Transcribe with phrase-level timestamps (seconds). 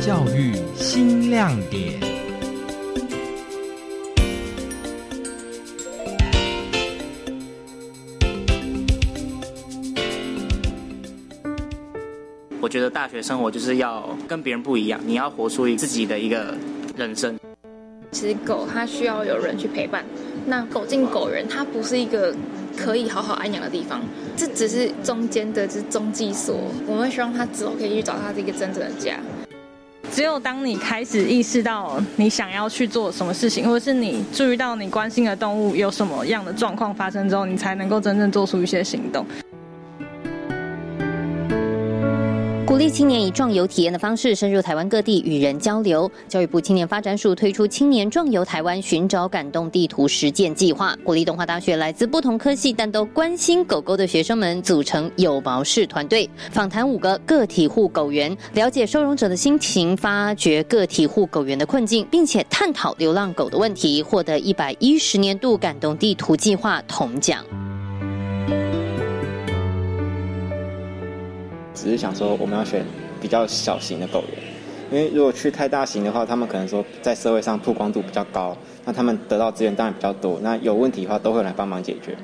[0.00, 2.00] 教育新亮点。
[12.62, 16.54] 我觉得大学生活就是要跟别人不一样，你要活出自己的一个
[16.96, 17.38] 人生。
[18.10, 20.02] 其实狗它需要有人去陪伴，
[20.46, 22.34] 那狗进狗人，它不是一个
[22.74, 24.00] 可以好好安养的地方，
[24.34, 26.56] 这只是中间的，是中继所。
[26.86, 29.20] 我们希望它之后可以去找它的一个真正的家。
[30.12, 39.24] 只有当你开始意识到你想要去做什么事情，或者是你注意到你关心的动物有什么样的状况发生之后，你才能够真正做出一些行动。
[42.80, 46.10] 鼓励青年以壮游体验的方式深入台湾各地与人交流。
[46.28, 67.44] 教育部青年发展署推出青年壮游台湾寻找感动地图实践计划，鼓励东华大学来自不同科系但都关心狗狗的学生们组成有毛式团队，访谈五个个体户狗员，了解收容者的心情，发掘个体户狗员的困境，并且探讨流浪狗的问题，获得一百一十年度感动地图计划铜奖。
[71.82, 72.84] 只是想说，我们要选
[73.22, 74.38] 比较小型的狗园，
[74.90, 82.14] 因为如果去太大型的话，他们可能说在社会上曝光度比较高，那他们得到资源当然比较多，那有问题的话都会来帮忙解决，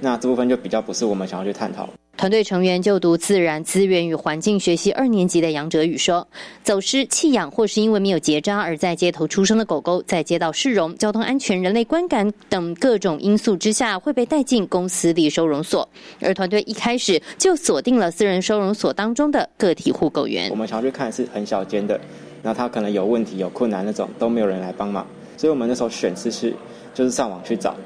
[0.00, 1.88] 那这部分就比较不是我们想要去探讨。
[2.16, 6.26] 团队成员就读自然资源与环境学系二年级的杨哲宇说
[6.64, 15.86] ：“走失、弃养或是因为没有结扎而在街头出生的狗狗，在街道市容、交通安全、人类观感等各种因素之下，会被带进公司立收容所。
[16.20, 20.48] 而团队一开始就锁定了私人收容所当中的个体户狗员。
[20.50, 22.00] 我们常去看是很小间的，
[22.42, 26.54] 那它可能有问题、有困难那种，都没有人来帮忙，所以我们那时候选是是
[26.94, 27.76] 就是上网去找。”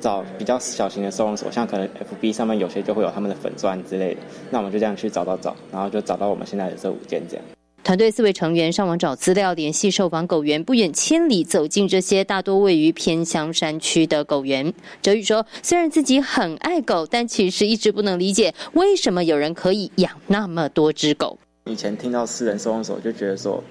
[0.00, 4.20] 找比较小型的收容所，像可能 FB 上面有些就会有他们的粉钻之类的，
[4.50, 7.44] 那我们就这样去找找找，然后就找到我们现在的这五间这样。
[7.82, 14.72] 团队四位成员上网找资料，联系受访狗园，不远千里走进这些大多位于偏乡山区的狗园。
[15.00, 21.38] 哲宇说：“虽然自己很爱狗，但其实一直不能理解为什么有人可以养那么多只狗。
[21.64, 23.64] 以前听到私人收容所，就觉得说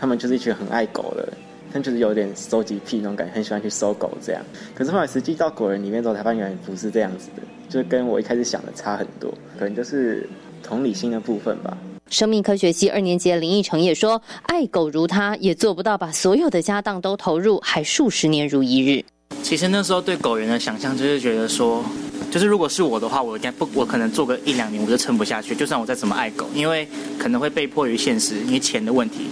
[0.00, 1.28] 他们就是一群很爱狗的。”
[1.72, 4.42] 他就是有点收集癖那种感觉，很喜欢去搜狗这样。
[4.74, 9.32] 可是后来实际到果园里面之后，才发现不是这样子的，就是跟我一开始想的差很多。
[9.58, 10.28] 可能就是
[10.62, 11.76] 同理心的部分吧。
[12.08, 19.04] 生命科学系二年级的林奕成也说：“爱狗如他，也做不到把所有的家当都投入，还数十年如一日。”
[19.44, 21.84] 其实那时候对狗园的想象，就是觉得说，
[22.28, 25.54] 就是如果是我的话，我应该不，我可能做个一两年我就撑不下去。
[25.54, 29.28] 就算我再怎么爱狗，因为可能会被迫于现实，因为钱的问题。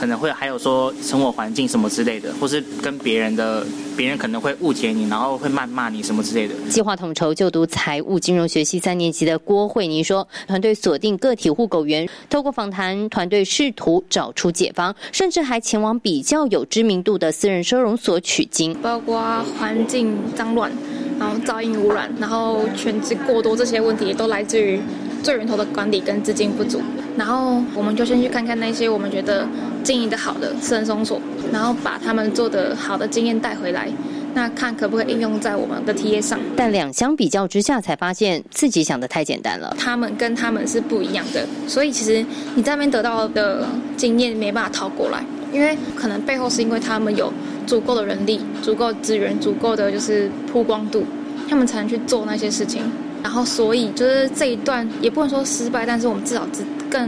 [0.00, 6.54] 可能会还有说生活环境什么之类的，或是跟别人的别人可能会误解你，然后会谩骂你什么之类的。
[6.70, 20.72] 计划统筹就读财务金融学系三年级的郭慧妮说，团队锁定个体户狗员，透过访谈，团队试图找出解方，甚至还前往比较有知名度的私人收容所取经，包括环境脏乱，
[21.20, 24.80] 然后噪音污染，然后犬只过多这些问题，都来自于
[25.22, 26.80] 最源头的管理跟资金不足。
[27.16, 29.46] 然后我们就先去看看那些我们觉得
[29.84, 31.20] 经营的好的私人收容所，
[31.52, 33.88] 然后把他们做的好的经验带回来，
[34.32, 36.40] 那看可不可以应用在我们的 T A 上。
[36.56, 39.76] 但两相比较之下，才发现自己想的太简单了。
[39.78, 43.66] 他们跟他们是不一样的，所以其实你在那边得到的
[43.96, 47.30] 经验没办法套过来，因为可能背后是因为他们有
[47.66, 51.04] 足够的人力、足够资源、足够的就是曝光度，
[51.48, 52.82] 他们才能去做那些事情。
[53.22, 57.06] 然后，所以就是这一段也不能说失败，但是我们至少只更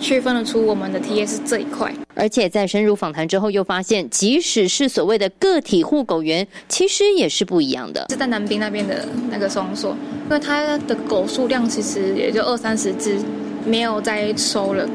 [0.00, 1.94] 区分得出我们的 T A 是这一块。
[2.14, 8.06] 而且在深入访谈之后，又发现即使是所谓的个体户狗园，其实也是不一样的。
[8.08, 9.94] 是在南滨那边的那个收容所，
[10.24, 13.18] 因为它的狗数量其实也就二三十只，
[13.66, 14.88] 没有再收了。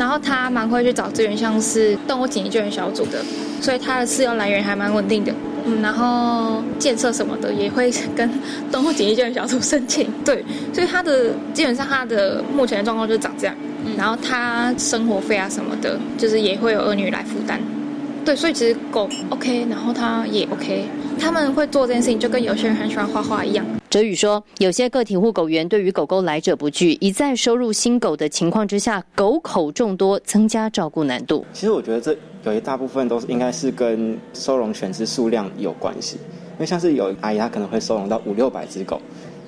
[0.00, 3.22] 然后他蛮会去找资源，像是动物紧急救援小组的，
[3.60, 5.30] 所以他的饲料来源还蛮稳定的。
[5.66, 8.30] 嗯，然后建设什么的也会跟
[8.72, 13.54] 动物紧急救援小组申请，对，所以他的基本上他的目前的状况就是长这样，
[13.94, 17.60] 然后他生活费啊什么的，就是也会有儿女来负担，
[18.24, 20.86] 对，所以其实狗 OK，然后他也 OK，
[21.20, 23.62] 他们会做这件事情，就跟有些人很喜欢画画一样。
[23.90, 31.44] 哲宇说，有些个体户狗员对于狗狗来者不拒，一再收入新狗的情况之下，狗口众多，增加照顾难度。
[31.52, 32.16] 其实我觉得这。
[32.42, 36.16] 有一大部分都是应该是跟收容犬只数量有关系，
[36.54, 38.98] 因为像是有阿姨她可能会收容到五六百只狗，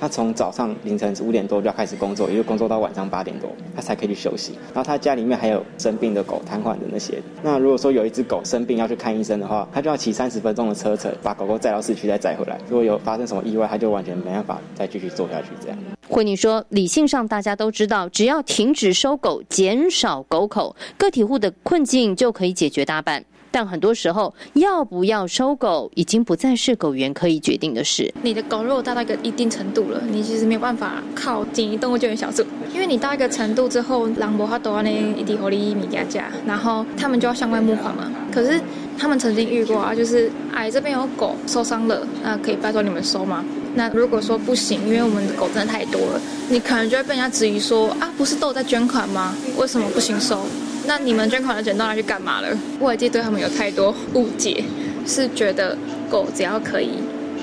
[0.03, 4.55] 他从早上凌晨五点多就要开始工作，也就工作到晚上八点多，他才可以去休息。
[4.75, 7.23] 然后他家里面还有生病的狗、瘫痪的那些。
[7.41, 12.59] 那如果说有一只狗生病要去看医生的话，他就要骑三十分钟的车程把狗狗载到市区再载回来。
[12.69, 15.51] 如果有发生什么意外，他就完全没办法再继续做下去。
[15.63, 15.79] 这样，
[16.09, 23.25] 惠妮说，理性上大家都知道，只要停止收狗，减少狗口，个体户的困境就可以解决大半。
[23.53, 28.13] 但很多时候，要不要收狗，已经不再是狗园可以决定的事。
[28.23, 38.11] 你的狗肉达到一个一定程度了，你其实没有办法靠紧急动物救援小组，因为你到一个程度之后，狼博它都要那一滴火力米加加，然后他们就要向外募款嘛。
[38.33, 38.59] 可是
[38.99, 43.45] 他们曾经遇过啊，就是哎这边有狗受伤了，那可以拜托你们收吗？
[43.75, 49.35] 那如果说不行，因为我们的狗真的太多了，你可能就会被人家质疑说啊，不是都有在捐款吗？
[49.59, 50.43] 为什么不行收？
[50.85, 52.49] 那你们捐款的钱到底去干嘛了？
[52.81, 54.65] 外界对他们有太多误解，
[55.07, 55.77] 是觉得
[56.11, 56.91] 狗只要可以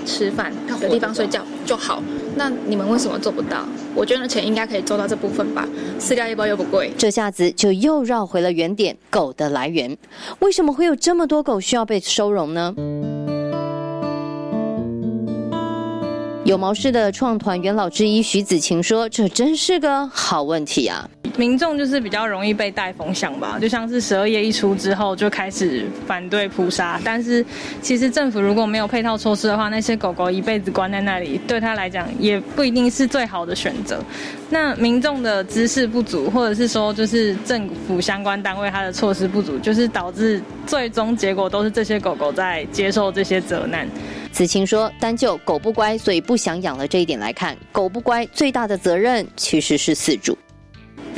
[0.06, 2.04] 吃饭、有地方睡觉就好。
[2.36, 3.66] 那你们为什么做不到？
[3.96, 5.68] 我捐的钱应该可以做到这部分吧？
[6.00, 9.98] 饲料一包又不贵，这下子就又绕回了原点：狗的来源。
[10.40, 12.76] 为什么会有这么多狗需要被收容呢？
[16.46, 21.10] 有毛氏的创团元老之一徐子晴说：“这真是个好问题啊！
[21.40, 27.46] 民众就是比较容易被带风向吧，就像是十二夜一出之后就开始反对扑杀，但是
[27.82, 34.04] 其实政府如果没有配套措施的话，那些狗狗一辈子关在那里，对他来讲也不一定是最好的选择。
[34.50, 43.88] 那民众的知识不足，或者是说就是政府相关单位它的措施不足，就是导致最终结果都是这些狗狗在接受这些责难。”
[44.34, 50.38] 子晴说：“单就狗不乖，所以不想养了这一点来看，狗不乖最大的责任其实是饲主。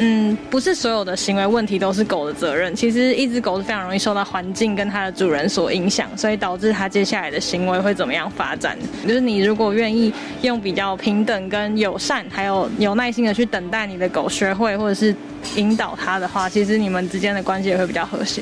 [0.03, 2.75] 嗯，不是所有的行为问题都是狗的责任。
[2.75, 8.75] 其实一只狗是非常容易受到环境跟它的主人所影响，所以导致它接下来的行为会怎么样发展。
[9.07, 10.12] 就是你如果愿意
[10.42, 15.15] 用比较平等、跟友善，还有有耐心的去等待你的狗学会或者是
[15.56, 18.42] 引导它的话，其实你们之间的关系也会比较和谐。”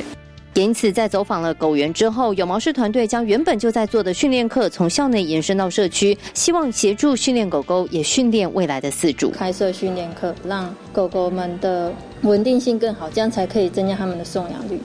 [0.59, 9.31] 因此，在走访了狗园之后，有毛氏团队将原本就在做的训练课从校内延伸到社区，希望协助训练狗狗，也训练未来的饲主。
[9.31, 14.79] 开设训练课，让狗狗们的稳定性更好，这样才可以增加他们的送养率。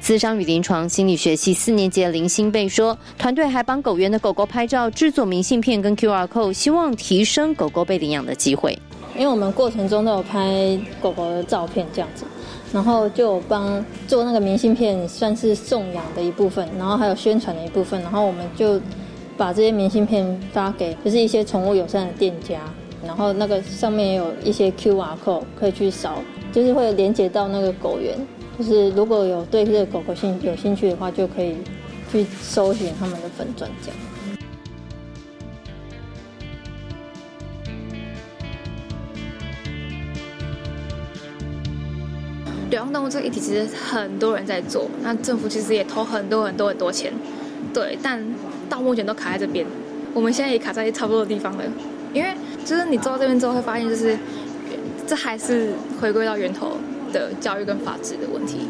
[0.00, 8.78] 资商与临床心理学系四年级的林新贝说，团队还帮狗园的狗狗拍照、制作明信片跟 QR code，希望提升狗狗被领养的机会。
[9.16, 12.24] 因为我们过程中都有拍狗狗的照片，这样子。
[12.72, 18.00] 然后就帮做那个明信片，算是送养的一部分，然后还有宣传的一部分。
[18.02, 18.80] 然后我们就
[19.36, 22.60] 把这些明信片发给，就是一些宠物友善的店家。
[23.06, 26.18] 然后那个上面也有一些 QR code 可以去扫，
[26.52, 28.18] 就是会连接到那个狗园。
[28.58, 31.56] 就是如果有对这个狗狗兴有兴趣的话，就可以
[32.10, 33.96] 去搜寻他们的粉钻这样。
[42.70, 47.12] 流浪动物这个议题其实很多人在做，那政府其实也投很多很多很多钱，
[47.72, 48.22] 对，但
[48.68, 49.64] 到目前都卡在这边。
[50.12, 51.64] 我们现在也卡在差不多的地方了，
[52.12, 52.30] 因为
[52.64, 54.18] 就是你做到这边之后会发现，就是
[55.06, 56.72] 这还是回归到源头
[57.12, 58.66] 的教育跟法治的问题。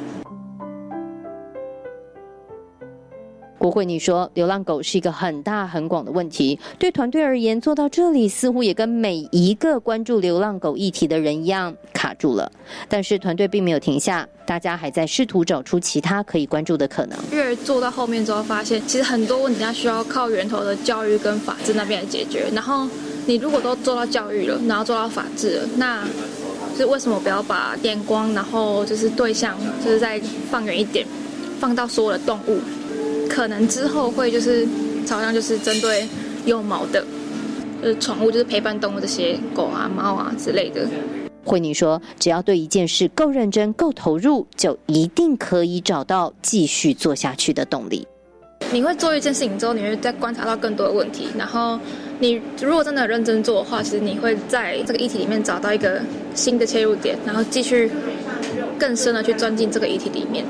[3.59, 12.53] 国慧你说：“流浪狗是一个很大很广的问题，对团队而言，做到这里似乎也跟每一个关注流浪狗议题的人一样卡住了。
[12.87, 17.19] 但是团队并没有停下，大家还在试图找出其他可以关注的可能。
[17.33, 22.47] 越做到后面之后，发现其实很多问题它需要靠源头的教育跟法治那边来解决。
[22.53, 22.87] 然后
[23.25, 26.07] 你如果都做到教育了，然后做到法治了，那
[26.77, 31.07] 是为什么不要把眼光，然后就是对象，就是再放远一点，
[31.59, 32.61] 放到所有的动物？”
[33.37, 34.67] 可能之后会就是
[35.05, 36.09] 朝向就是针对
[36.47, 37.05] 有毛的，
[37.83, 40.89] 就是宠物，就是陪伴动物这些狗啊、猫啊之类的。
[41.45, 48.09] 慧妮说：“只要对一件事够认真、够投入，就一定可以找到继续做下去的动力。”
[48.73, 51.29] 你会做一件事情之后，你会再观察到更多的问题。
[51.37, 51.79] 然后
[52.19, 56.01] 你如果真的认真做的话，其实你会在这个议题里面找到一个
[56.35, 57.91] 新的切入点，然后继续
[58.79, 60.43] 更深的去钻进这个议题里面。